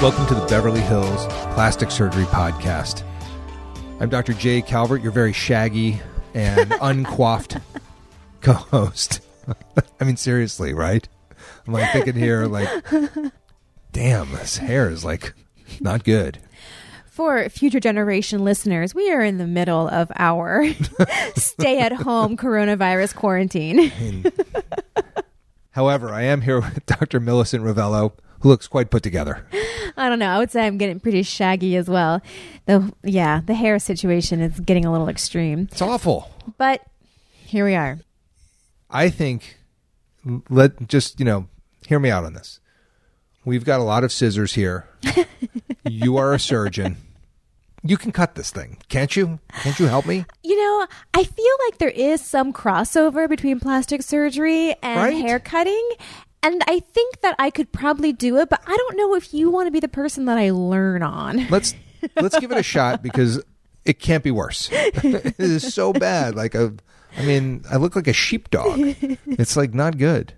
[0.00, 3.02] Welcome to the Beverly Hills Plastic Surgery Podcast.
[3.98, 4.32] I'm Dr.
[4.32, 6.00] Jay Calvert, your very shaggy
[6.34, 7.56] and uncoiffed
[8.40, 9.20] co host.
[10.00, 11.08] I mean, seriously, right?
[11.66, 12.68] I'm like thinking here, like,
[13.90, 15.34] damn, this hair is like
[15.80, 16.38] not good.
[17.06, 20.64] For future generation listeners, we are in the middle of our
[21.34, 23.90] stay at home coronavirus quarantine.
[25.72, 27.18] However, I am here with Dr.
[27.18, 29.46] Millicent Rovelo, who looks quite put together.
[29.96, 30.28] I don't know.
[30.28, 32.20] I would say I'm getting pretty shaggy as well.
[32.66, 35.68] The yeah, the hair situation is getting a little extreme.
[35.72, 36.30] It's awful.
[36.56, 36.82] But
[37.32, 37.98] here we are.
[38.90, 39.58] I think
[40.48, 41.48] let just, you know,
[41.86, 42.60] hear me out on this.
[43.44, 44.86] We've got a lot of scissors here.
[45.84, 46.96] you are a surgeon.
[47.82, 49.38] You can cut this thing, can't you?
[49.62, 50.24] Can't you help me?
[50.42, 55.16] You know, I feel like there is some crossover between plastic surgery and Right?
[55.16, 55.88] hair cutting.
[56.42, 59.50] And I think that I could probably do it, but I don't know if you
[59.50, 61.48] want to be the person that I learn on.
[61.48, 61.74] Let's
[62.16, 63.42] let's give it a shot because
[63.84, 64.68] it can't be worse.
[64.72, 66.34] it is so bad.
[66.34, 66.74] Like a
[67.16, 68.78] I mean, I look like a sheepdog.
[69.26, 70.34] It's like not good.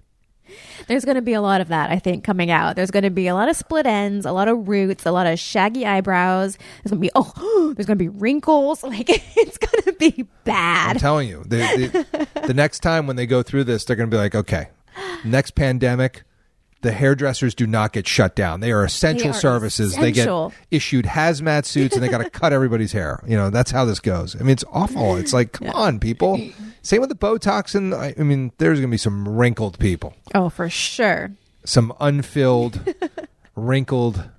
[0.86, 2.76] There's going to be a lot of that, I think, coming out.
[2.76, 5.26] There's going to be a lot of split ends, a lot of roots, a lot
[5.26, 6.56] of shaggy eyebrows.
[6.82, 8.84] There's going to be, oh, there's going to be wrinkles.
[8.90, 10.96] Like, it's going to be bad.
[10.96, 11.44] I'm telling you.
[11.46, 14.34] The, the, the next time when they go through this, they're going to be like,
[14.34, 14.68] okay,
[15.24, 16.22] next pandemic,
[16.82, 18.60] the hairdressers do not get shut down.
[18.60, 19.92] They are essential They are services.
[19.92, 20.48] essential.
[20.48, 23.22] They get issued hazmat suits and they got to cut everybody's hair.
[23.26, 24.34] You know, that's how this goes.
[24.34, 25.16] I mean, it's awful.
[25.16, 26.40] It's like, come on, people.
[26.82, 27.74] Same with the Botox.
[27.74, 31.30] And I, I mean, there's going to be some wrinkled people, Oh, for sure.
[31.64, 32.80] some unfilled,
[33.56, 34.30] wrinkled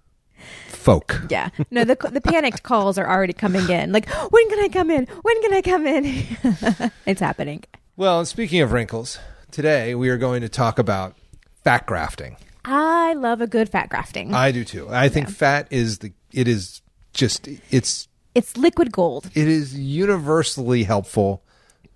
[0.67, 1.21] folk.
[1.29, 1.49] Yeah.
[1.69, 3.91] No, the, the panicked calls are already coming in.
[3.91, 5.05] Like, when can I come in?
[5.05, 6.91] When can I come in?
[7.05, 7.63] it's happening.
[7.97, 9.19] Well, speaking of wrinkles,
[9.51, 11.15] today we are going to talk about
[11.63, 12.37] fat grafting.
[12.65, 14.33] I love a good fat grafting.
[14.33, 14.87] I do too.
[14.89, 16.81] I think fat is the it is
[17.13, 19.29] just it's it's liquid gold.
[19.33, 21.43] it is universally helpful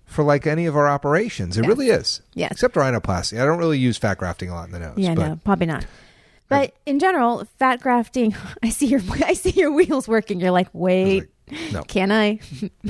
[0.04, 1.56] for like any of our operations.
[1.56, 2.20] It really is.
[2.34, 2.52] Yes.
[2.52, 3.40] Except rhinoplasty.
[3.40, 4.94] I don't really use fat grafting a lot in the nose.
[4.96, 5.86] Yeah, but no, probably not.
[6.48, 10.40] But in general, fat grafting, I see your I see your wheels working.
[10.40, 11.24] You're like, wait,
[11.72, 12.40] no, can I?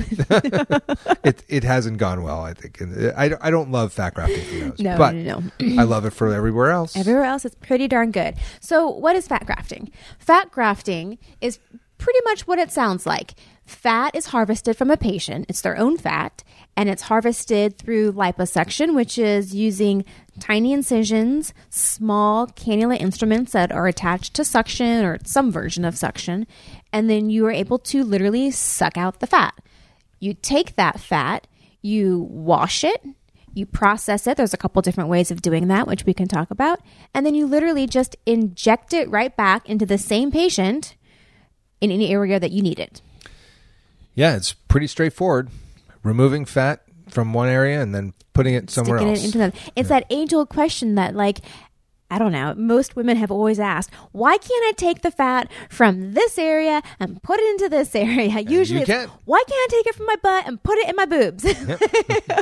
[1.23, 2.41] it it hasn't gone well.
[2.41, 2.81] I think.
[2.81, 5.81] And uh, I, I don't love fat grafting for nose, No, but no, no.
[5.81, 6.95] I love it for everywhere else.
[6.95, 8.35] Everywhere else, it's pretty darn good.
[8.59, 9.91] So, what is fat grafting?
[10.19, 11.59] Fat grafting is
[11.97, 13.33] pretty much what it sounds like.
[13.65, 16.43] Fat is harvested from a patient, it's their own fat,
[16.77, 20.05] and it's harvested through liposuction, which is using
[20.39, 26.45] tiny incisions, small cannula instruments that are attached to suction or some version of suction,
[26.93, 29.55] and then you are able to literally suck out the fat.
[30.19, 31.47] You take that fat,
[31.81, 33.03] you wash it,
[33.55, 34.37] you process it.
[34.37, 36.79] There's a couple different ways of doing that, which we can talk about.
[37.11, 40.95] And then you literally just inject it right back into the same patient
[41.81, 43.01] in any area that you need it.
[44.13, 45.49] Yeah, it's pretty straightforward.
[46.03, 49.21] Removing fat from one area and then putting it somewhere Sticking else.
[49.21, 49.53] it into them.
[49.75, 51.39] It's that age old question that, like,
[52.09, 56.13] I don't know, most women have always asked, why can't I take the fat from
[56.13, 58.39] this area and put it into this area?
[58.39, 59.09] Usually, can.
[59.25, 61.45] why can't I take it from my butt and put it in my boobs?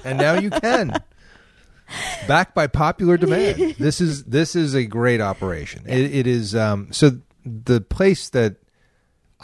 [0.06, 0.94] and now you can.
[2.28, 3.76] Backed by popular demand.
[3.78, 5.84] This is this is a great operation.
[5.86, 8.56] It, it is um, so the place that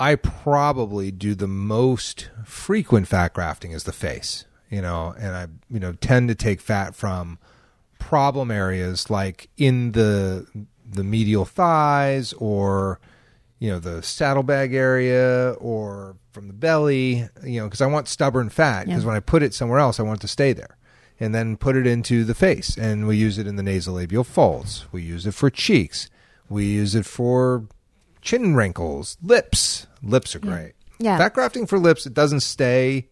[0.01, 4.45] I probably do the most frequent fat grafting is the face.
[4.69, 7.37] You know, and I you know tend to take fat from
[7.99, 10.47] problem areas like in the
[10.89, 12.99] the medial thighs or
[13.59, 18.49] you know the saddlebag area or from the belly you know because i want stubborn
[18.49, 19.07] fat because Yeah.
[19.07, 20.77] when i put it somewhere else i want it to stay there
[21.19, 24.85] and then put it into the face and we use it in the nasolabial folds
[24.91, 26.09] we use it for cheeks
[26.49, 27.65] we use it for
[28.21, 31.17] chin wrinkles lips lips are great Yeah.
[31.17, 33.09] fat grafting for lips it doesn't stay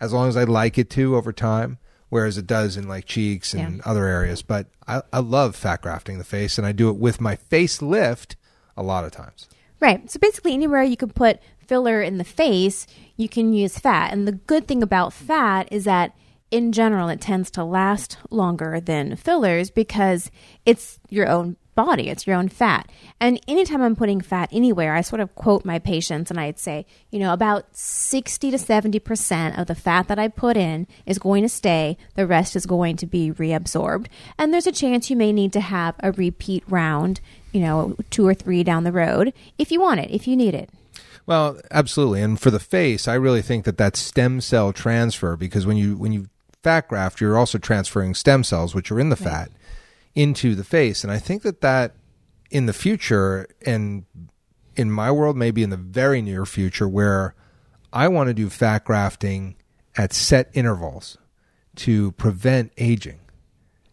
[0.00, 1.78] as long as i like it to over time
[2.08, 3.82] whereas it does in like cheeks and Yeah.
[3.84, 7.20] other areas but I, I love fat grafting the face and i do it with
[7.20, 8.34] my facelift
[8.76, 9.48] a lot of times
[9.80, 10.10] Right.
[10.10, 12.84] So basically, anywhere you can put filler in the face,
[13.16, 14.12] you can use fat.
[14.12, 16.16] And the good thing about fat is that
[16.50, 20.32] in general, it tends to last longer than fillers because
[20.66, 22.90] it's your own body, it's your own fat.
[23.20, 26.86] And anytime I'm putting fat anywhere, I sort of quote my patients and I'd say,
[27.12, 31.44] you know, about 60 to 70% of the fat that I put in is going
[31.44, 34.08] to stay, the rest is going to be reabsorbed.
[34.36, 37.20] And there's a chance you may need to have a repeat round,
[37.52, 40.54] you know, two or three down the road if you want it, if you need
[40.54, 40.70] it.
[41.26, 42.22] Well, absolutely.
[42.22, 45.96] And for the face, I really think that that's stem cell transfer because when you
[45.96, 46.28] when you
[46.64, 49.50] fat graft, you're also transferring stem cells, which are in the fat,
[50.14, 51.04] into the face.
[51.04, 51.94] And I think that that
[52.50, 54.04] in the future and
[54.76, 57.34] in my world, maybe in the very near future, where
[57.92, 59.56] I want to do fat grafting
[59.96, 61.18] at set intervals
[61.76, 63.20] to prevent aging.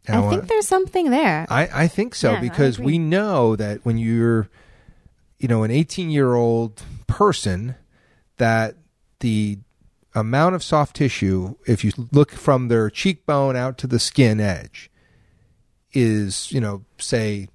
[0.07, 1.47] And I want- think there's something there.
[1.49, 4.49] I, I think so Yeah, because we know that when you're,
[5.39, 7.75] you know, an 18 year old person,
[8.37, 8.75] that
[9.19, 9.59] the
[10.13, 14.89] amount of soft tissue, if you look from their cheekbone out to the skin edge,
[15.95, 17.47] is, you know, say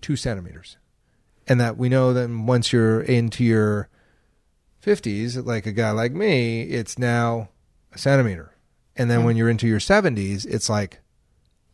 [0.00, 0.76] two centimeters.
[1.46, 3.88] And that we know that once you're into your
[4.84, 7.48] 50s, like a guy like me, it's now
[7.92, 8.56] a centimeter.
[8.96, 11.00] And then when you're into your 70s, it's like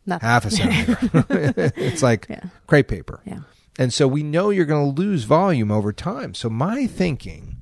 [0.05, 0.27] Nothing.
[0.27, 1.23] half a centimeter.
[1.75, 2.43] it's like Yeah.
[2.67, 3.21] crepe paper.
[3.25, 3.39] Yeah.
[3.77, 6.33] And so we know you're going to lose volume over time.
[6.33, 7.61] So my thinking,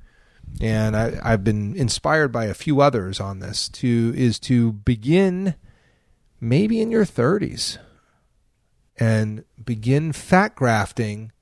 [0.60, 5.54] and I, I've been inspired by a few others on this, to is to begin
[6.40, 7.78] maybe in your 30s
[8.98, 11.32] and begin fat grafting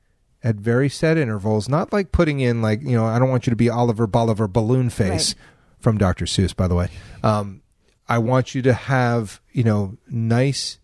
[0.43, 1.69] at very set intervals.
[1.69, 4.47] Not like putting in like you know I don't want you to be Oliver Bolivar
[4.49, 5.45] balloon face Right.
[5.81, 6.25] from Dr.
[6.27, 6.89] Seuss, by the way.
[7.23, 7.63] Um,
[8.09, 10.79] I want you to have you know nice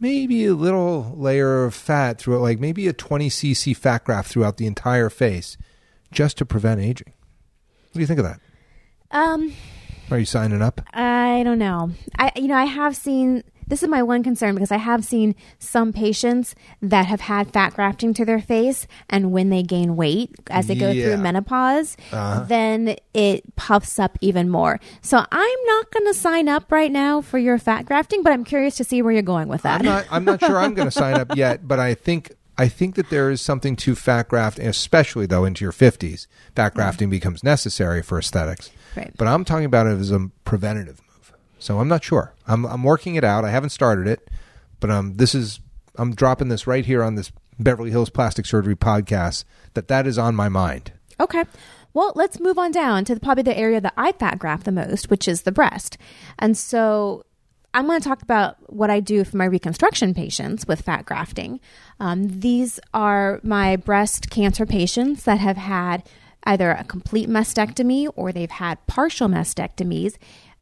[0.00, 4.28] maybe a little layer of fat through it, like maybe a 20 cc fat graft
[4.30, 5.56] throughout the entire face,
[6.10, 7.12] just to prevent aging.
[7.90, 8.40] What do you think of that?
[9.12, 9.52] Um,
[10.10, 10.80] Are you signing up?
[10.92, 11.92] I don't know.
[12.18, 15.34] I you know I have seen this is my one concern because I have seen
[15.58, 20.30] some patients that have had fat grafting to their face, and when they gain weight
[20.50, 21.04] as they go Yeah.
[21.06, 22.44] through menopause, Uh-huh.
[22.46, 24.78] then it puffs up even more.
[25.00, 28.44] So I'm not going to sign up right now for your fat grafting, but I'm
[28.44, 29.80] curious to see where you're going with that.
[29.80, 30.04] I'm not.
[30.10, 33.08] I'm not sure I'm going to sign up yet, but I think I think that
[33.08, 36.26] there is something to fat graft, especially though into your 50s.
[36.54, 38.70] Fat grafting becomes necessary for aesthetics.
[38.94, 39.10] Right.
[39.16, 41.00] But I'm talking about it as a preventative.
[41.62, 42.34] So I'm not sure.
[42.48, 43.44] I'm I'm working it out.
[43.44, 44.28] I haven't started it,
[44.80, 45.60] but um, this is
[45.94, 49.44] I'm dropping this right here on this Beverly Hills Plastic Surgery podcast.
[49.74, 50.92] That that is on my mind.
[51.20, 51.44] Okay.
[51.94, 54.72] Well, let's move on down to the, probably the area that I fat graft the
[54.72, 55.98] most, which is the breast.
[56.36, 57.24] And so
[57.74, 61.60] I'm going to talk about what I do for my reconstruction patients with fat grafting.
[62.00, 66.02] Um, these are my breast cancer patients that have had
[66.44, 70.16] either a complete mastectomy or they've had partial mastectomies.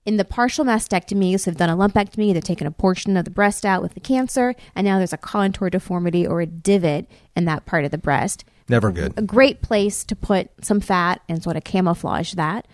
[0.06, 3.66] In the partial mastectomies, they've done a lumpectomy, they've taken a portion of the breast
[3.66, 7.06] out with the cancer, and now there's a contour deformity or a divot
[7.36, 9.12] in that part of the breast Never good.
[9.18, 12.66] a great place to put some fat and sort of camouflage that.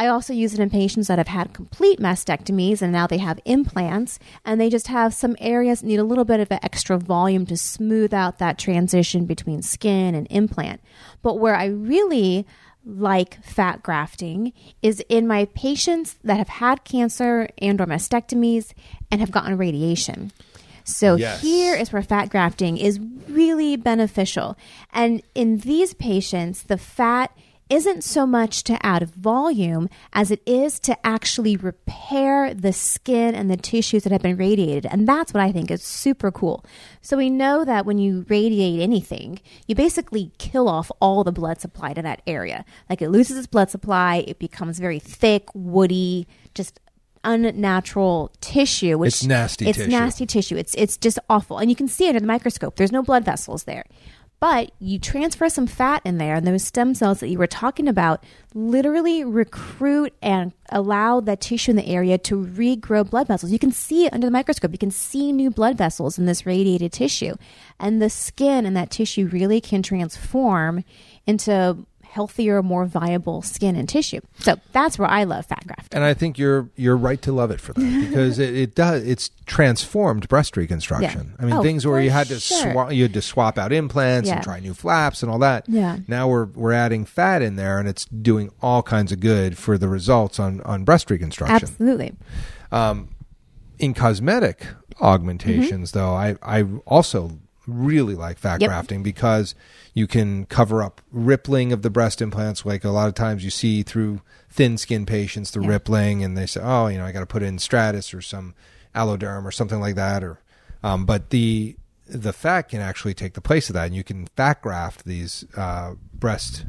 [0.00, 3.40] I also use it in patients that have had complete mastectomies and now they have
[3.44, 7.56] implants and they just have some areas need a little bit of extra volume to
[7.56, 10.80] smooth out that transition between skin and implant.
[11.20, 12.46] But where I really
[12.88, 14.52] like fat grafting
[14.82, 18.72] is in my patients that have had cancer and or mastectomies
[19.10, 20.32] and have gotten radiation.
[20.84, 21.42] So Yes.
[21.42, 22.98] here is where fat grafting is
[23.28, 24.56] really beneficial.
[24.90, 27.30] And in these patients, the fat
[27.70, 33.50] isn't so much to add volume as it is to actually repair the skin and
[33.50, 34.86] the tissues that have been radiated.
[34.86, 36.64] And that's what I think is super cool.
[37.02, 41.60] So we know that when you radiate anything, you basically kill off all the blood
[41.60, 42.64] supply to that area.
[42.88, 46.80] Like it loses its blood supply, it becomes very thick, woody, just
[47.24, 49.90] unnatural tissue which It's nasty it's tissue.
[49.90, 53.02] nasty tissue it's it's just awful and you can see under the microscope there's no
[53.02, 53.84] blood vessels there
[54.40, 57.88] but you transfer some fat in there and those stem cells that you were talking
[57.88, 58.22] about
[58.54, 63.50] literally recruit and allow that tissue in the area to regrow blood vessels.
[63.50, 64.72] You can see it under the microscope.
[64.72, 67.34] You can see new blood vessels in this radiated tissue.
[67.80, 70.84] And the skin and that tissue really can transform
[71.26, 71.86] into
[72.18, 76.14] healthier more viable skin and tissue so that's where i love fat grafting And I
[76.14, 80.28] think you're you're right to love it for that because it, it does it's transformed
[80.28, 81.24] breast reconstruction.
[81.34, 81.42] Yeah.
[81.42, 82.72] I mean Oh, things where you had to sure.
[82.72, 84.34] swap you had to swap out implants Yeah.
[84.36, 85.60] and try new flaps and all that.
[85.68, 85.98] Yeah.
[86.08, 89.78] Now we're we're adding fat in there and it's doing all kinds of good for
[89.78, 91.54] the results on on breast reconstruction.
[91.68, 92.10] absolutely
[92.72, 93.08] um,
[93.78, 94.66] In cosmetic
[95.00, 95.98] augmentations mm-hmm.
[95.98, 98.68] though, I I also really like fat Yep.
[98.70, 99.54] grafting because
[99.98, 103.50] you can cover up rippling of the breast implants like a lot of times you
[103.50, 105.68] see through thin skin patients the Yeah.
[105.68, 108.54] rippling and they say oh you know i got to put in Strattice or some
[108.94, 110.38] alloderm or something like that or
[110.82, 111.76] um, but the
[112.06, 115.44] the fat can actually take the place of that and you can fat graft these
[115.56, 116.64] uh, breast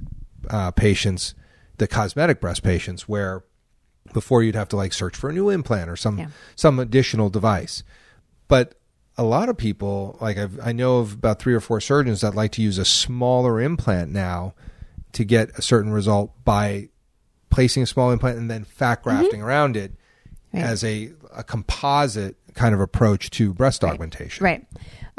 [0.50, 1.34] uh, patients
[1.78, 3.44] the cosmetic breast patients where
[4.12, 6.28] before you'd have to like search for a new implant or some Yeah.
[6.56, 7.84] some additional device
[8.48, 8.74] but
[9.20, 12.36] a lot of people like I've, i know of about three or four surgeons that
[12.36, 14.54] like to use a smaller implant now
[15.12, 16.90] to get a certain result by
[17.50, 19.10] placing a small implant and then fat mm-hmm.
[19.10, 19.94] grafting around it
[20.54, 20.64] Right.
[20.64, 24.44] as a, a composite kind of approach to breast augmentation.
[24.44, 24.66] Right.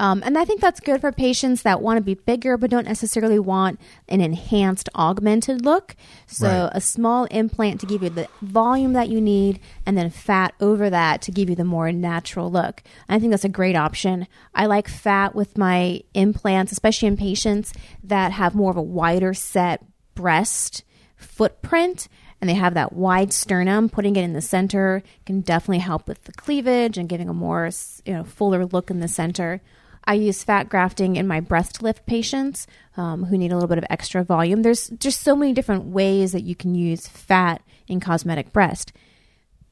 [0.00, 2.86] Um, and I think that's good for patients that want to be bigger but don't
[2.86, 3.78] necessarily want
[4.08, 5.94] an enhanced augmented look.
[6.26, 6.70] So Right.
[6.72, 10.88] a small implant to give you the volume that you need and then fat over
[10.88, 12.82] that to give you the more natural look.
[13.10, 14.26] I think that's a great option.
[14.54, 19.34] I like fat with my implants, especially in patients that have more of a wider
[19.34, 20.82] set breast
[21.16, 22.08] footprint
[22.40, 26.24] and they have that wide sternum putting it in the center can definitely help with
[26.24, 27.68] the cleavage and giving a more
[28.06, 29.60] you know fuller look in the center
[30.04, 32.66] i use fat grafting in my breast lift patients
[32.96, 34.62] um, who need a little bit of extra volume.
[34.62, 38.92] There's just so many different ways that you can use fat in cosmetic breast.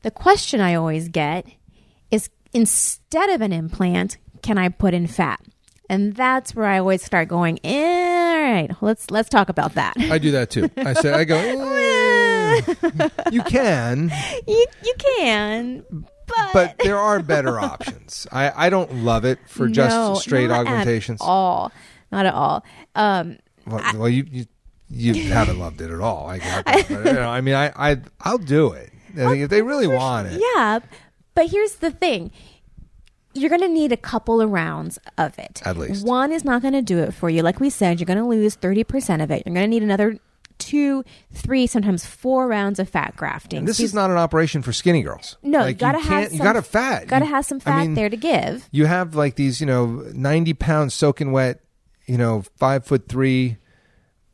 [0.03, 1.47] The question i always get
[2.11, 5.41] is instead of an implant can i put in fat?
[5.91, 7.75] And that's where i always start going eh,
[8.39, 9.95] all right let's let's talk about that.
[9.99, 10.71] I do that too.
[10.77, 14.11] I say, I go, "Eh, you can,
[14.47, 15.85] you you can,
[16.29, 18.27] but, but there are better options.
[18.31, 21.21] I, I don't love it for just straight not augmentations.
[21.21, 21.73] At all,
[22.13, 22.65] not at all.
[22.95, 24.47] Um, Well, well, you, you
[24.91, 26.27] you haven't loved it at all.
[26.29, 26.87] I got that.
[26.89, 28.91] But, you know, I mean, I I I'll do it.
[29.17, 30.41] I mean, if they really want it.
[30.55, 30.79] yeah,
[31.35, 32.31] but here's the thing.
[33.35, 35.61] You're going to need a couple of rounds of it.
[35.65, 36.05] At least.
[36.05, 37.43] One is not going to do it for you.
[37.43, 39.43] Like we said, you're going to lose 30% of it.
[39.47, 40.19] You're going to need another
[40.59, 43.61] two, three, sometimes four rounds of fat grafting.
[43.61, 45.37] And this These- is not an operation for skinny girls.
[45.43, 47.07] no, like, you got to can't- have you got to fat.
[47.07, 48.69] Got to You- have some I fat mean, there to give.
[48.71, 51.61] You have like these, you know, ninety pounds soaking wet,
[52.07, 53.57] you know, five foot three,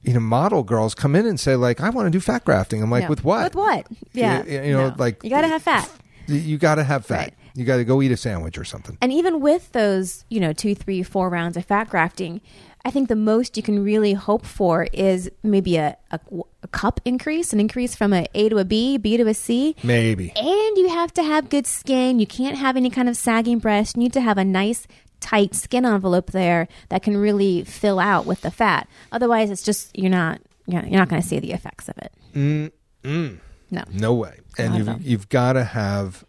[0.02, 2.82] you know, model girls come in and say like, I want to do fat grafting.
[2.82, 3.08] I'm like, Yeah.
[3.08, 3.44] with what?
[3.44, 3.86] With what?
[4.12, 4.44] Yeah.
[4.44, 4.94] you, you know, No.
[4.98, 5.90] like you got to have fat.
[6.26, 7.18] You got to have fat.
[7.18, 7.34] Right.
[7.56, 8.98] You got to go eat a sandwich or something.
[9.00, 12.40] And even with those, you know, two, three, four rounds of fat grafting,
[12.86, 16.20] I think the most you can really hope for is maybe a, a,
[16.62, 19.74] a cup increase, an increase from a A to a B, B to a C.
[19.82, 20.32] Maybe.
[20.36, 22.18] And you have to have good skin.
[22.20, 23.96] You can't have any kind of sagging breast.
[23.96, 24.86] You need to have a nice,
[25.20, 28.86] tight skin envelope there that can really fill out with the fat.
[29.10, 32.12] Otherwise, it's just you're not you're not, going to see the effects of it.
[32.34, 32.70] Mm,
[33.02, 33.38] mm,
[33.70, 33.84] No.
[33.92, 34.40] no way.
[34.58, 36.24] And you've you've got to have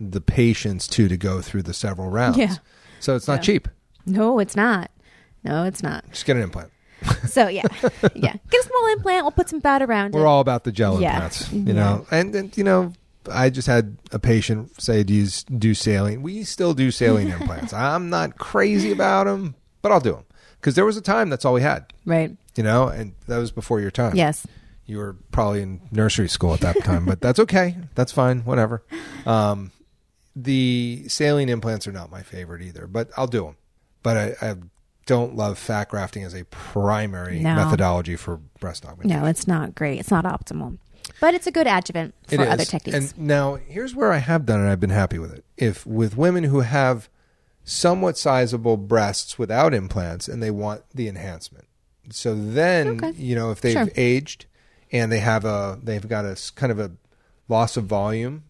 [0.00, 2.38] the patience too to go through the several rounds.
[2.38, 2.54] Yeah.
[3.00, 3.40] So it's not Yeah.
[3.42, 3.68] cheap.
[4.06, 4.90] No, it's not.
[5.44, 6.04] No, it's not.
[6.10, 6.70] Just get an implant.
[7.28, 7.62] So yeah,
[8.14, 8.34] yeah.
[8.50, 9.24] Get a small implant.
[9.24, 10.26] We'll put some fat around We're it.
[10.26, 11.12] all about the gel Yeah.
[11.14, 12.06] implants, you know.
[12.10, 12.92] And, and you know,
[13.30, 17.28] I just had a patient say, "Do you s- do saline?" We still do saline
[17.38, 17.72] implants.
[17.72, 20.24] I'm not crazy about them, but I'll do them
[20.60, 22.34] because there was a time that's all we had, right.
[22.56, 24.16] you know, and that was before your time.
[24.16, 24.44] Yes.
[24.86, 27.76] you were probably in nursery school at that time, but that's okay.
[27.94, 28.40] That's fine.
[28.40, 28.82] Whatever.
[29.24, 29.70] Um,
[30.34, 33.56] the saline implants are not my favorite either, but I'll do them.
[34.02, 34.54] But I, I
[35.08, 37.54] don't love fat grafting as a primary No.
[37.54, 39.22] methodology for breast augmentation.
[39.22, 39.98] No, it's not great.
[39.98, 40.76] It's not optimal,
[41.18, 42.48] but it's a good adjuvant It for is.
[42.48, 42.96] other techniques.
[43.14, 44.70] And now here's where I have done it.
[44.70, 45.44] I've been happy with it.
[45.56, 47.08] If with women who have
[47.64, 51.64] somewhat sizable breasts without implants and they want the enhancement,
[52.10, 53.12] so then Okay.
[53.16, 53.88] you know if they've Sure.
[53.96, 54.44] aged
[54.92, 56.92] and they have a they've got a kind of a
[57.48, 58.44] loss of volume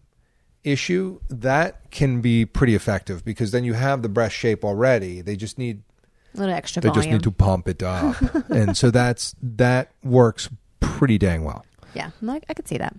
[0.63, 5.35] issue that can be pretty effective because then you have the breast shape already they
[5.37, 5.81] just need
[6.33, 7.01] a little extra they volume.
[7.03, 8.15] just need to pump it up
[8.49, 12.95] and so that's that works pretty dang well yeah, like, I could see that.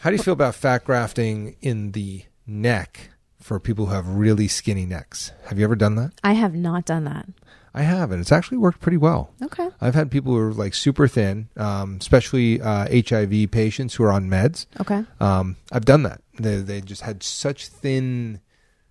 [0.00, 3.10] How do you feel about fat grafting in the neck
[3.40, 5.32] for people who have really skinny necks?
[5.46, 6.12] Have you ever done that?
[6.22, 7.26] I have not done that.
[7.74, 9.32] I have, and it's actually worked pretty well.
[9.42, 9.68] Okay.
[9.80, 14.12] I've had people who are like super thin, um, especially uh, HIV patients who are
[14.12, 14.66] on meds.
[14.80, 15.04] Okay.
[15.20, 16.20] Um, I've done that.
[16.38, 18.40] They, they just had such thin,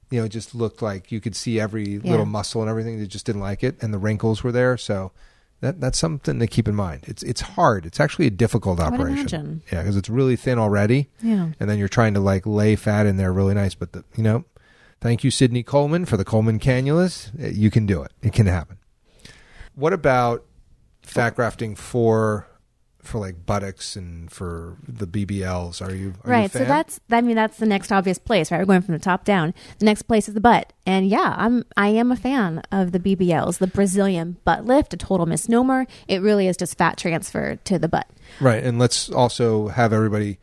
[0.09, 2.11] you know, it just looked like you could see every Yeah.
[2.11, 2.99] little muscle and everything.
[2.99, 4.77] They just didn't like it, and the wrinkles were there.
[4.77, 5.11] So
[5.61, 7.01] that that's something to keep in mind.
[7.07, 7.85] It's it's hard.
[7.85, 9.61] It's actually a difficult operation.
[9.71, 11.49] Yeah, because it's really thin already Yeah.
[11.59, 13.73] and then you're trying to like lay fat in there really nice.
[13.75, 14.45] But the, you know,
[15.01, 17.31] thank you, Sydney Coleman, for the Coleman cannulas.
[17.55, 18.11] You can do it.
[18.21, 18.77] It can happen.
[19.75, 20.43] What about
[21.01, 22.47] fat grafting for
[23.07, 25.81] for like buttocks and for the BBLs?
[25.81, 26.51] Are you are you right.
[26.51, 28.59] So that's I mean that's the next obvious place, right?
[28.59, 29.53] We're going from the top down.
[29.79, 30.73] The next place is the butt.
[30.85, 34.97] And yeah, I'm I am a fan of the BBLs, the Brazilian butt lift, a
[34.97, 35.87] total misnomer.
[36.07, 38.07] It really is just fat transfer to the butt.
[38.39, 38.63] right.
[38.63, 40.37] And let's also have everybody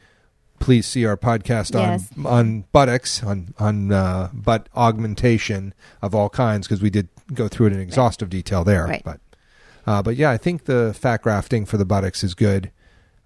[0.60, 2.08] please see our podcast Yes.
[2.16, 7.48] on on buttocks on on uh, butt augmentation of all kinds because we did go
[7.48, 8.86] through it in exhaustive detail there.
[8.86, 9.02] Right.
[9.04, 9.20] But
[9.86, 12.70] uh, but yeah, I think the fat grafting for the buttocks is good.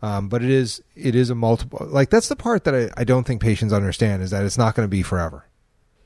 [0.01, 3.03] Um, but it is it is a multiple like that's the part that I, I
[3.03, 5.47] don't think patients understand is that it's not going to be forever.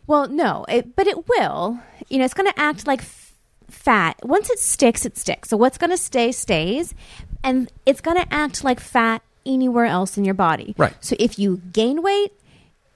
[0.06, 1.78] Well, no, it, but it will.
[2.08, 3.34] You know, it's going to act like f-
[3.70, 4.16] fat.
[4.22, 5.50] Once it sticks, it sticks.
[5.50, 6.94] So what's going to stay stays,
[7.44, 10.74] and it's going to act like fat anywhere else in your body.
[10.76, 10.94] Right.
[11.00, 12.32] So if you gain weight,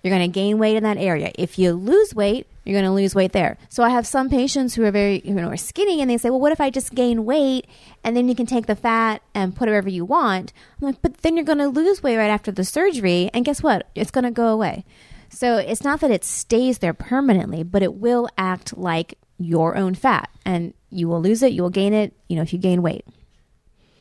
[0.06, 1.32] you're going to gain weight in that area.
[1.36, 3.58] If you lose weight, you're going to lose weight there.
[3.68, 6.30] So I have some patients who are very, you know, are skinny and they say,
[6.30, 7.66] well, what if I just gain weight
[8.04, 10.52] and then you can take the fat and put it wherever you want?
[10.80, 13.30] I'm like, but then you're going to lose weight right after the surgery.
[13.34, 13.88] And guess what?
[13.96, 14.84] It's going to go away.
[15.28, 19.96] So it's not that it stays there permanently, but it will act like your own
[19.96, 22.80] fat and you will lose it, you will gain it, you know, if you gain
[22.80, 23.04] weight.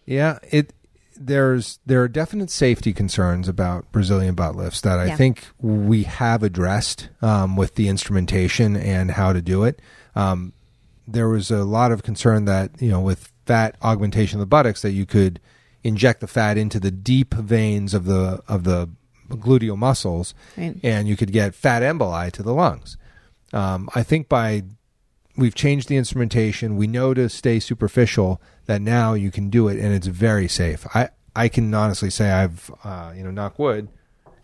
[0.05, 0.71] Yeah, it
[1.19, 5.15] there's there are definite safety concerns about Brazilian butt lifts that I Yeah.
[5.15, 9.79] think we have addressed um, with the instrumentation and how to do it.
[10.15, 10.53] Um,
[11.07, 14.81] there was a lot of concern that you know with fat augmentation of the buttocks
[14.81, 15.39] that you could
[15.83, 18.89] inject the fat into the deep veins of the of the
[19.29, 20.75] gluteal muscles Right.
[20.83, 22.97] and you could get fat emboli to the lungs.
[23.53, 24.63] Um, I think by
[25.37, 26.77] we've changed the instrumentation.
[26.77, 30.85] We know to stay superficial that now you can do it and it's very safe.
[30.95, 33.89] I, I can honestly say I've, uh, you know, knock wood,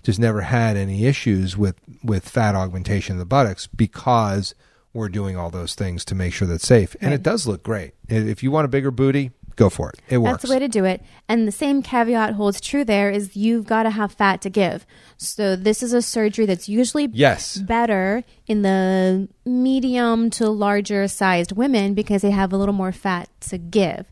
[0.04, 4.54] just never had any issues with, with fat augmentation of the buttocks because
[4.94, 6.96] we're doing all those things to make sure that's safe.
[7.00, 7.14] And Right.
[7.14, 7.94] it does look great.
[8.10, 10.00] If you want a bigger booty, go for it.
[10.10, 10.32] It works.
[10.32, 11.02] That's the way to do it.
[11.30, 14.86] And the same caveat holds true there is you've got to have fat to give.
[15.18, 17.58] So this is a surgery that's usually yes.
[17.58, 23.30] better in the medium to larger sized women because they have a little more fat
[23.42, 24.06] to give.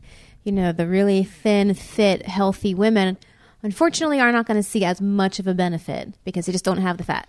[0.44, 3.18] You know, the really thin, fit, healthy women
[3.62, 6.78] unfortunately are not going to see as much of a benefit because they just don't
[6.78, 7.28] have the fat.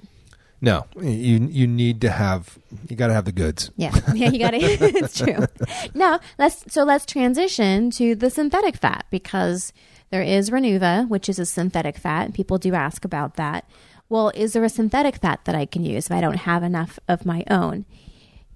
[0.64, 3.72] No, you, you need to have, you got to have the goods.
[3.78, 4.58] Yeah, yeah, you got to.
[4.62, 5.46] it's true.
[5.96, 9.74] Now let's so let's transition to the synthetic fat because
[10.12, 12.26] there is Renuva, which is a synthetic fat.
[12.26, 13.68] and People do ask about that.
[14.08, 17.00] Well, is there a synthetic fat that I can use if I don't have enough
[17.08, 17.86] of my own?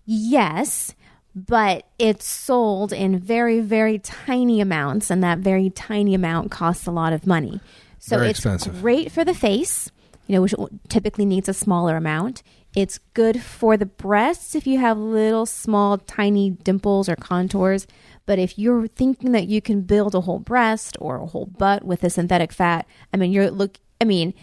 [0.06, 0.94] Yes,
[1.34, 6.92] but it's sold in very, very tiny amounts, and that very tiny amount costs a
[6.92, 7.62] lot of money.
[8.00, 8.82] So Very it's expensive.
[8.82, 9.90] great for the face,
[10.28, 10.56] you know, which
[10.90, 12.44] typically needs a smaller amount.
[12.76, 17.88] It's good for the breasts if you have little, small, tiny dimples or contours.
[18.26, 21.86] But if you're thinking that you can build a whole breast or a whole butt
[21.86, 23.78] with a synthetic fat, I mean, you're look.
[24.02, 24.34] I mean,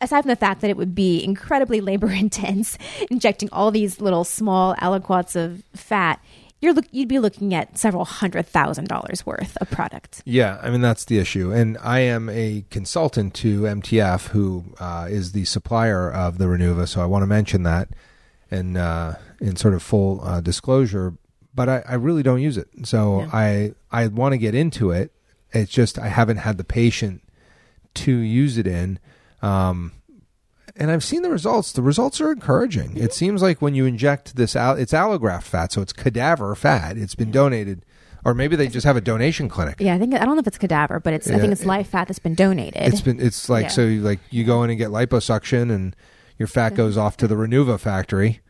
[0.00, 2.78] aside from the fact that it would be incredibly labor intense,
[3.10, 6.20] injecting all these little small aliquots of fat,
[6.62, 10.22] you're look, you'd be looking at several hundred thousand dollars worth of product.
[10.24, 15.08] Yeah, I mean that's the issue, and I am a consultant to MTF, who uh,
[15.10, 16.88] is the supplier of the Renuva.
[16.88, 17.88] So I want to mention that,
[18.50, 21.14] and uh, in sort of full uh, disclosure.
[21.54, 23.30] But I, I really don't use it, so Yeah.
[23.32, 25.12] I I want to get into it.
[25.52, 27.22] It's just I haven't had the patient
[27.94, 28.98] to use it in.
[29.42, 29.92] Um,
[30.76, 31.72] and I've seen the results.
[31.72, 32.96] The results are encouraging.
[32.96, 36.96] It seems like when you inject this, al- it's allograft fat, so it's cadaver fat.
[36.96, 37.84] It's been donated,
[38.24, 39.76] or maybe they just have a donation clinic.
[39.78, 41.66] Yeah, I think I don't know if it's cadaver, but it's I think it's it-
[41.66, 42.82] live fat that's been donated.
[42.82, 43.68] It's been it's like Yeah.
[43.68, 45.94] so you, like you go in and get liposuction and
[46.38, 48.40] your fat goes off to the Renuva factory.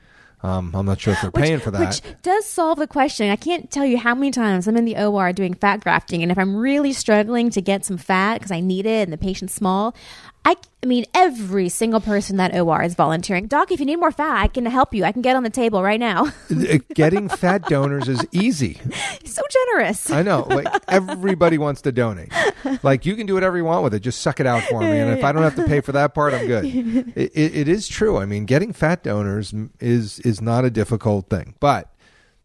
[0.45, 1.81] Um, I'm not sure if they're paying for that.
[2.03, 3.31] Which does solve the question.
[3.31, 6.33] I can't tell you how many times I'm in the OR doing fat grafting, and
[6.33, 9.55] if I'm really struggling to get some fat because I need it and the patient's
[9.55, 9.95] small,
[10.45, 13.47] I, I mean, every single person that OR is volunteering.
[13.47, 15.05] Doc, if you need more fat, I can help you.
[15.05, 16.33] I can get on the table right now.
[16.53, 18.79] Uh, Getting fat donors is easy.
[19.25, 20.11] So generous.
[20.11, 20.43] I know.
[20.49, 22.31] Like everybody wants to donate.
[22.83, 24.01] Like you can do whatever you want with it.
[24.01, 26.15] Just suck it out for me, and if I don't have to pay for that
[26.15, 26.65] part, I'm good.
[27.17, 28.19] It, it, it is true.
[28.19, 31.89] I mean, getting fat donors is is not a difficult thing, but.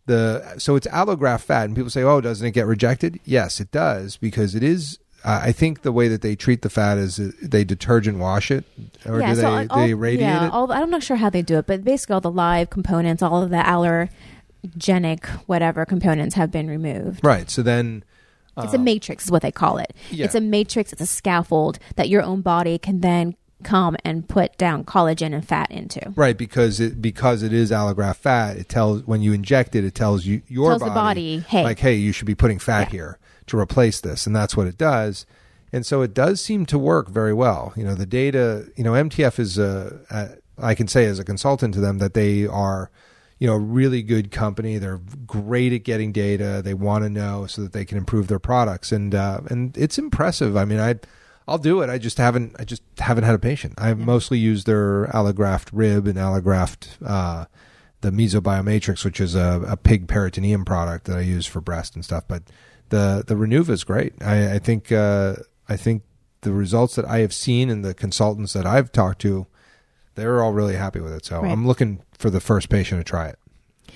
[0.06, 3.72] The so it's allograft fat, and people say, "Oh, doesn't it get rejected?" Yes, it
[3.72, 5.00] does because it is.
[5.24, 8.52] Uh, I think the way that they treat the fat is uh, they detergent wash
[8.52, 8.64] it,
[9.06, 10.54] or do they all- they radiate yeah, it?
[10.54, 13.42] all- I'm not sure how they do it, but basically all the live components, all
[13.44, 17.24] of the allergenic whatever components have been removed.
[17.24, 17.50] right.
[17.50, 18.04] So then,
[18.60, 19.94] It's a matrix, is what they call it.
[20.10, 20.26] Yeah.
[20.26, 20.92] It's a matrix.
[20.92, 25.46] It's a scaffold that your own body can then come and put down collagen and
[25.48, 26.14] fat into.
[26.16, 29.94] right because it because it is allograft fat, it tells when you inject it, it
[29.96, 31.64] tells you your Tells the body, hey.
[31.64, 32.98] like, hey, you should be putting fat Yeah.
[32.98, 35.26] here to replace this, and that's what it does.
[35.74, 37.74] And so it does seem to work very well.
[37.76, 38.68] You know, the data.
[38.76, 42.14] You know, MTF is a, a I can say as a consultant to them that
[42.14, 42.90] they are,
[43.40, 44.78] you know, a really good company.
[44.78, 46.62] They're great at getting data.
[46.64, 49.98] They want to know so that they can improve their products, and uh, and it's
[49.98, 50.56] impressive.
[50.56, 50.96] I mean, I.
[51.50, 51.90] I'll do it.
[51.90, 52.58] I just haven't.
[52.60, 53.76] I just haven't had a patient.
[53.78, 57.46] I have mostly used their allograft rib and allograft uh,
[58.02, 62.04] the mesobiomatrix, which is a, a pig peritoneum product that I use for breast and
[62.04, 62.26] stuff.
[62.28, 62.44] But
[62.90, 64.14] the the Renuva is great.
[64.22, 65.36] I, I think uh,
[65.68, 66.04] I think
[66.42, 69.48] the results that I have seen and the consultants that I've talked to,
[70.16, 71.26] they're all really happy with it.
[71.26, 71.52] So Right.
[71.52, 73.40] I'm looking for the first patient to try it.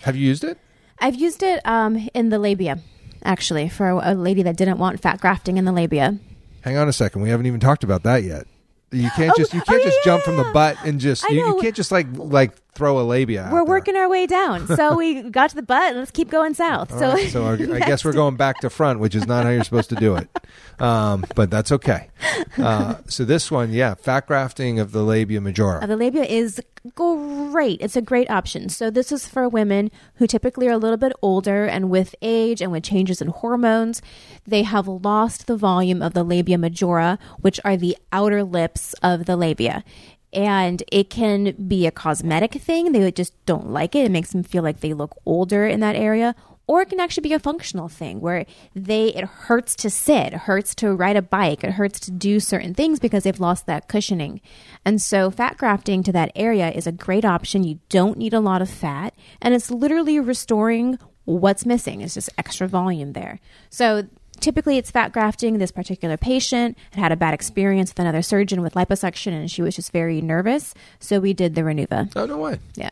[0.02, 0.58] Have you used it?
[1.00, 2.80] I've used it um, in the labia,
[3.24, 6.18] actually, for a lady that didn't want fat grafting in the labia.
[6.62, 7.22] Hang on a second.
[7.22, 8.46] We haven't even talked about that yet.
[8.92, 11.00] You can't Oh, just you oh, can't yeah, just yeah, jump from the butt and
[11.00, 13.50] just you, you can't just like like throw a labia.
[13.52, 13.66] We're there.
[13.66, 14.68] working our way down.
[14.82, 15.96] So we got to the butt.
[15.96, 16.92] Let's keep going south.
[16.94, 19.44] All so right, so I I guess we're going back to front, which is not
[19.44, 20.30] how you're supposed to do it.
[20.80, 22.10] Um, but that's okay.
[22.58, 25.84] Uh, so this one, yeah, fat grafting of the labia majora.
[25.84, 26.62] Uh, the labia is
[26.96, 27.82] great.
[27.82, 28.70] It's a great option.
[28.70, 32.62] So this is for women who typically are a little bit older and with age
[32.62, 34.02] and with changes in hormones,
[34.48, 39.26] they have lost the volume of the labia majora, which are the outer lips of
[39.26, 39.84] the labia.
[40.34, 42.92] And it can be a cosmetic thing.
[42.92, 44.06] They just don't like it.
[44.06, 46.36] It makes them feel like they look older in that area.
[46.68, 50.34] Or it can actually be a functional thing where they it hurts to sit, it
[50.34, 53.90] hurts to ride a bike, it hurts to do certain things because they've lost that
[53.90, 54.40] cushioning.
[54.86, 57.66] And so fat grafting to that area is a great option.
[57.66, 62.00] You don't need a lot of fat, and it's literally restoring what's missing.
[62.00, 63.42] It's just extra volume there.
[63.70, 64.08] So
[64.42, 65.58] typically it's fat grafting.
[65.58, 69.62] This particular patient had had a bad experience with another surgeon with liposuction, and she
[69.62, 70.74] was just very nervous.
[71.00, 72.12] So we did the Renuva.
[72.16, 72.60] oh no way!
[72.76, 72.90] Yeah,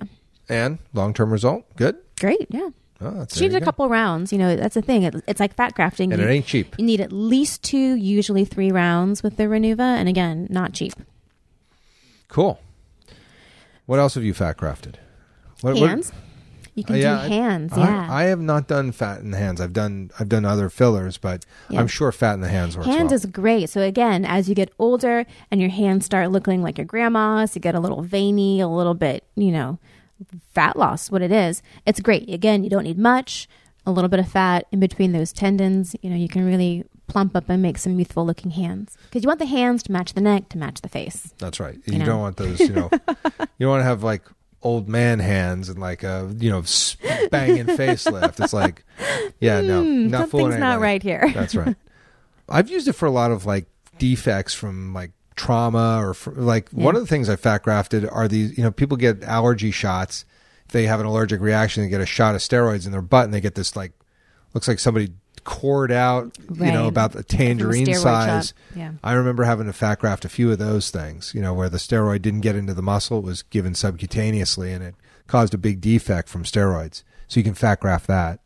[0.47, 1.95] And long term result, good.
[2.19, 2.47] great.
[2.49, 2.69] Yeah.
[3.01, 3.65] Oh, She did a go.
[3.65, 4.33] couple rounds.
[4.33, 5.03] You know, that's the thing.
[5.03, 6.11] It, it's like fat grafting.
[6.11, 6.75] and you, it ain't cheap.
[6.77, 10.93] you need at least two, usually three rounds with the Renuva, and again, not cheap.
[12.27, 12.59] Cool.
[13.85, 14.99] What else have you fat grafted?
[15.61, 16.11] What, what- Hands.
[16.79, 17.73] You can Uh, yeah, do hands.
[17.73, 18.07] I, yeah.
[18.09, 19.61] I have not done fat in the hands.
[19.61, 21.79] I've done I've done other fillers, but Yeah.
[21.79, 23.13] I'm sure fat in the hands works Hands well.
[23.13, 23.69] is great.
[23.69, 27.61] So again, as you get older and your hands start looking like your grandma's, you
[27.61, 29.77] get a little veiny, a little bit, you know,
[30.53, 31.11] fat loss.
[31.11, 32.29] What it is, it's great.
[32.33, 33.47] Again, you don't need much.
[33.85, 35.95] A little bit of fat in between those tendons.
[36.01, 39.27] You know, you can really plump up and make some youthful looking hands because you
[39.27, 41.33] want the hands to match the neck to match the face.
[41.39, 41.75] That's right.
[41.85, 42.05] You You, know.
[42.05, 42.59] don't want those.
[42.59, 42.89] You know,
[43.57, 44.21] you don't want to have like
[44.61, 46.63] old man hands and like a you know
[47.29, 48.43] banging facelift.
[48.43, 48.83] It's like,
[49.39, 51.31] yeah, no, Hmm, not something's not right here.
[51.33, 51.75] That's right.
[52.47, 53.67] I've used it for a lot of like
[53.97, 58.27] defects from like trauma or for, like one of the things I fat grafted are
[58.27, 60.25] these, you know, people get allergy shots.
[60.65, 63.25] If they have an allergic reaction, they get a shot of steroids in their butt
[63.25, 63.93] and they get this like,
[64.53, 65.13] looks like somebody
[65.43, 68.53] cored out, you know, about the From the tangerine size.
[68.75, 68.93] Yeah.
[69.03, 71.77] I remember having to fat graft a few of those things, you know, where the
[71.77, 74.95] steroid didn't get into the muscle, it was given subcutaneously and it
[75.27, 77.03] caused a big defect from steroids.
[77.27, 78.39] So you can fat graft that.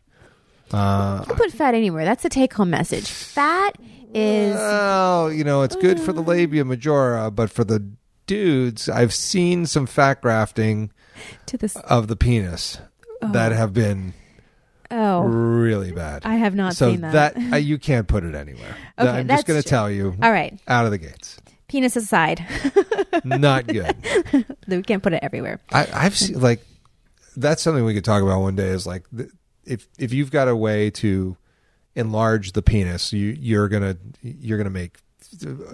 [0.72, 2.06] Uh, You can put fat anywhere.
[2.06, 3.10] That's the take home message.
[3.10, 3.78] Fat
[4.14, 7.88] is well, you know, it's good for the labia majora, but for the
[8.28, 10.92] dudes, I've seen some fat grafting
[11.48, 11.82] to the.
[11.88, 12.80] of the penis
[13.22, 14.14] that have been
[14.91, 16.24] Oh, really bad.
[16.26, 17.36] I have not so seen that.
[17.52, 18.76] uh, you can't put it anywhere.
[19.00, 19.69] Okay, I'm that's just going to true.
[19.69, 21.39] tell you All right, out of the gates.
[21.67, 22.46] penis aside,
[23.24, 23.96] Not good.
[24.67, 25.60] we can't put it everywhere.
[25.72, 26.63] I, I've seen like
[27.36, 28.67] that's something we could talk about one day.
[28.67, 29.30] Is like th-
[29.65, 31.36] if if you've got a way to
[31.96, 34.98] enlarge the penis, you you're gonna you're gonna make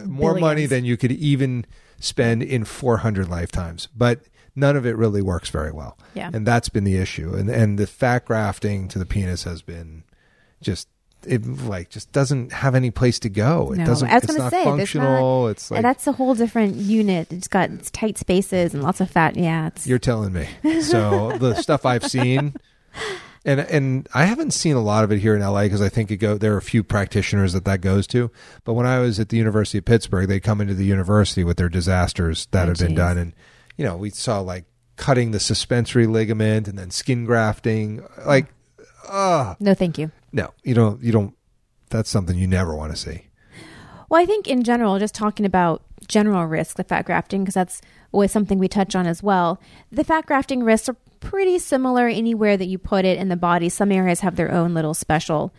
[0.06, 0.69] more money Billions.
[0.69, 1.65] than you could even
[2.00, 3.88] spend in 400 lifetimes.
[3.95, 4.22] But
[4.60, 5.98] none of it really works very well.
[6.13, 6.30] Yeah.
[6.34, 7.34] and that's been the issue.
[7.34, 10.04] And and the fat grafting to the penis has been
[10.62, 10.88] just.
[11.28, 13.74] It like just doesn't have any place to go.
[13.74, 14.08] It No, doesn't.
[14.10, 15.50] I was it's not say, functional.
[15.50, 17.34] it's like and that's a whole different unit.
[17.34, 19.36] It's got it's tight spaces and lots of fat.
[19.36, 20.48] Yeah, it's You're telling me.
[20.82, 22.54] So the stuff I've seen,
[23.43, 26.10] and and I haven't seen a lot of it here in LA because I think
[26.10, 28.32] it go there are a few practitioners that that goes to.
[28.63, 31.58] But when I was at the University of Pittsburgh, they come into the university with
[31.58, 33.34] their disasters that Oh, have been oh, done, and
[33.80, 34.65] you know we saw like
[34.98, 38.06] cutting the suspensory ligament and then skin grafting.
[38.26, 38.48] Like,
[39.08, 40.12] ah, no, thank you.
[40.34, 41.02] no, you don't.
[41.02, 41.34] You don't.
[41.89, 43.28] That's something you never want to see.
[44.10, 47.82] Well, I think in general, just talking about general risks of fat grafting, because that's
[48.12, 49.62] always something we touch on as well.
[49.92, 53.70] The fat grafting risks are pretty similar anywhere that you put it in the body.
[53.70, 55.54] Some areas have their own little special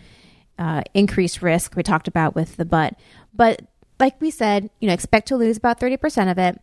[0.59, 2.97] uh, increased risk we talked about with the butt.
[3.33, 3.63] But
[3.99, 6.61] like we said, you know, expect to lose about 30% of it.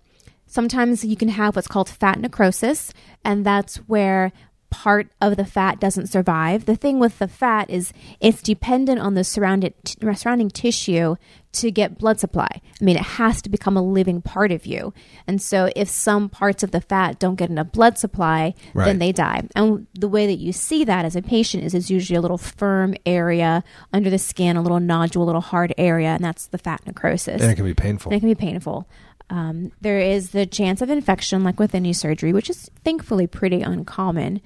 [0.48, 4.32] Sometimes you can have what's called fat necrosis, and that's where
[4.70, 6.66] part of the fat doesn't survive.
[6.66, 9.74] The thing with the fat is it's dependent on the surrounded
[10.06, 11.16] uh, surrounding tissue
[11.54, 12.50] to get blood supply.
[12.54, 14.94] I mean, it has to become a living part of you.
[15.26, 18.86] And so if some parts of the fat don't get enough blood supply, Right.
[18.86, 19.44] then they die.
[19.56, 22.38] And the way that you see that as a patient is it's usually a little
[22.38, 26.58] firm area under the skin, a little nodule, a little hard area, and that's the
[26.58, 27.42] fat necrosis.
[27.42, 28.12] And it can be painful.
[28.12, 28.88] And it can be painful.
[29.30, 33.62] Um, there is the chance of infection, like with any surgery, which is thankfully pretty
[33.62, 34.42] uncommon.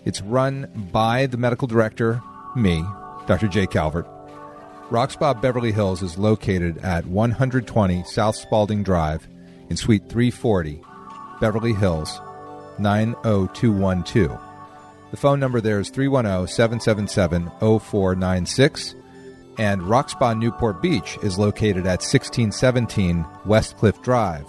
[0.03, 2.21] It's run by the medical director,
[2.53, 2.83] me,
[3.27, 3.47] Dr.
[3.47, 4.07] Jay Calvert.
[4.91, 9.27] Rock Beverly Hills is located at 120 South Spalding Drive
[9.69, 10.81] in Suite 340,
[11.41, 12.21] Beverly Hills,
[12.77, 14.39] 90212.
[15.11, 18.95] The phone number there is 310 777 0496.
[19.57, 24.45] And Rock Spa Newport Beach is located at 1617 West Cliff Drive,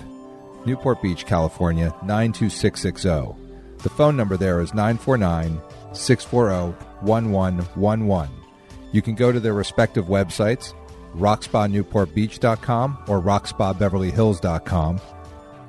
[0.66, 3.36] Newport Beach, California, 92660.
[3.84, 5.60] The phone number there is 949
[5.92, 8.45] 640 1111.
[8.92, 10.74] You can go to their respective websites,
[11.14, 15.00] rockspanewportbeach.com or rockspabeverlyhills.com.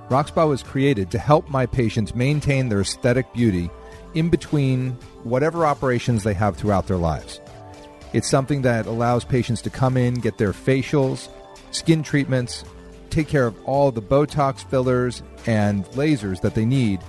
[0.09, 3.69] Rockspa was created to help my patients maintain their aesthetic beauty
[4.13, 4.91] in between
[5.23, 7.41] whatever operations they have throughout their lives.
[8.13, 11.29] It's something that allows patients to come in, get their facials,
[11.71, 12.63] skin treatments,
[13.09, 17.01] take care of all the Botox fillers and lasers that they need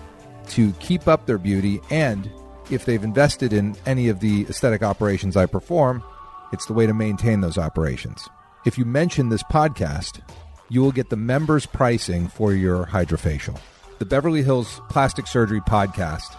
[0.48, 2.30] to keep up their beauty and
[2.70, 6.02] if they've invested in any of the aesthetic operations I perform,
[6.52, 8.28] it's the way to maintain those operations.
[8.64, 10.20] If you mention this podcast,
[10.68, 13.58] you will get the members' pricing for your hydrofacial.
[13.98, 16.36] The Beverly Hills Plastic Surgery Podcast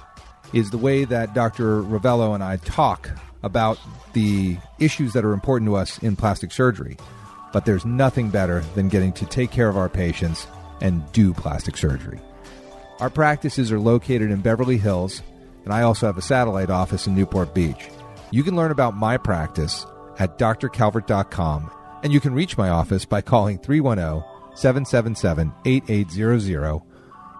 [0.53, 1.81] is the way that Dr.
[1.81, 3.09] Rovelo and I talk
[3.43, 3.79] about
[4.13, 6.97] the issues that are important to us in plastic surgery.
[7.51, 10.47] But there's nothing better than getting to take care of our patients
[10.81, 12.19] and do plastic surgery.
[12.99, 15.21] Our practices are located in Beverly Hills,
[15.65, 17.89] and I also have a satellite office in Newport Beach.
[18.31, 19.85] You can learn about my practice
[20.19, 21.71] at drcalvert.com,
[22.03, 24.23] and you can reach my office by calling 310
[24.55, 26.81] 777 8800,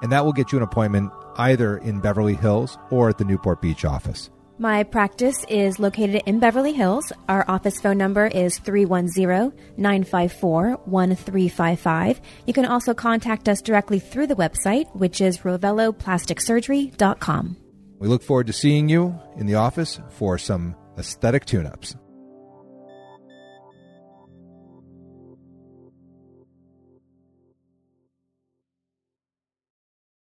[0.02, 3.62] and that will get you an appointment either in Beverly Hills or at the Newport
[3.62, 4.30] Beach office.
[4.62, 7.14] My practice is located in Beverly Hills.
[7.30, 12.20] Our office phone number is 310 954 1355.
[12.46, 17.56] You can also contact us directly through the website, which is rovelloplasticsurgery.com.
[18.00, 21.96] We look forward to seeing you in the office for some aesthetic tune ups.